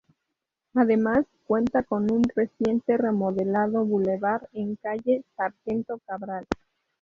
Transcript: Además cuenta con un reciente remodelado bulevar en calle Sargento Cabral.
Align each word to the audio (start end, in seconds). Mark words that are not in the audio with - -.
Además 0.73 1.25
cuenta 1.45 1.83
con 1.83 2.09
un 2.11 2.23
reciente 2.35 2.97
remodelado 2.97 3.85
bulevar 3.85 4.49
en 4.51 4.75
calle 4.77 5.23
Sargento 5.37 5.99
Cabral. 6.07 6.47